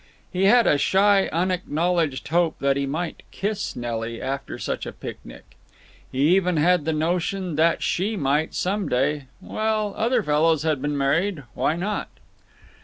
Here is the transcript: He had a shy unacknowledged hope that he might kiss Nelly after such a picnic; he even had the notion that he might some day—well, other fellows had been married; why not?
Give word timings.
He 0.33 0.45
had 0.45 0.65
a 0.65 0.79
shy 0.79 1.29
unacknowledged 1.31 2.27
hope 2.29 2.57
that 2.57 2.75
he 2.75 2.87
might 2.87 3.21
kiss 3.29 3.75
Nelly 3.75 4.19
after 4.19 4.57
such 4.57 4.87
a 4.87 4.91
picnic; 4.91 5.55
he 6.11 6.35
even 6.35 6.57
had 6.57 6.85
the 6.85 6.91
notion 6.91 7.55
that 7.57 7.83
he 7.83 8.17
might 8.17 8.55
some 8.55 8.89
day—well, 8.89 9.93
other 9.95 10.23
fellows 10.23 10.63
had 10.63 10.81
been 10.81 10.97
married; 10.97 11.43
why 11.53 11.75
not? 11.75 12.09